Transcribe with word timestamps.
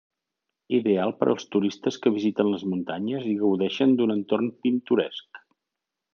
Ideal 0.77 1.11
per 1.19 1.27
als 1.33 1.45
turistes 1.55 1.99
que 2.05 2.13
visiten 2.15 2.49
les 2.55 2.65
muntanyes 2.71 3.29
i 3.33 3.37
gaudeixen 3.43 3.95
d'un 4.01 4.15
entorn 4.19 4.51
pintoresc. 4.65 5.45